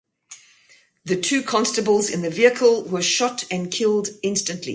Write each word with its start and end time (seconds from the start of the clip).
The 1.05 1.15
two 1.15 1.43
constables 1.43 2.09
in 2.09 2.23
the 2.23 2.31
vehicle 2.31 2.81
were 2.85 3.03
shot 3.03 3.43
and 3.51 3.69
killed 3.71 4.07
instantly. 4.23 4.69